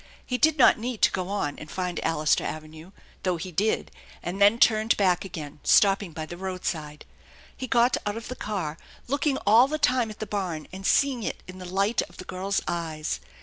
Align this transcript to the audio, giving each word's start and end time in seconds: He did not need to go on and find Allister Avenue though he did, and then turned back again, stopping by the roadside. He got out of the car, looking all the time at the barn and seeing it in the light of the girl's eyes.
He 0.25 0.39
did 0.39 0.57
not 0.57 0.79
need 0.79 1.03
to 1.03 1.11
go 1.11 1.29
on 1.29 1.59
and 1.59 1.69
find 1.69 2.03
Allister 2.03 2.43
Avenue 2.43 2.91
though 3.21 3.37
he 3.37 3.51
did, 3.51 3.91
and 4.23 4.41
then 4.41 4.57
turned 4.57 4.97
back 4.97 5.23
again, 5.23 5.59
stopping 5.63 6.11
by 6.11 6.25
the 6.25 6.37
roadside. 6.37 7.05
He 7.55 7.67
got 7.67 7.97
out 8.03 8.17
of 8.17 8.27
the 8.27 8.35
car, 8.35 8.77
looking 9.07 9.37
all 9.45 9.67
the 9.67 9.77
time 9.77 10.09
at 10.09 10.17
the 10.17 10.25
barn 10.25 10.67
and 10.73 10.87
seeing 10.87 11.21
it 11.21 11.43
in 11.47 11.59
the 11.59 11.65
light 11.69 12.01
of 12.01 12.17
the 12.17 12.25
girl's 12.25 12.61
eyes. 12.67 13.19